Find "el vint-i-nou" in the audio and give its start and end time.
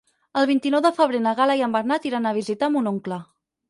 0.39-0.81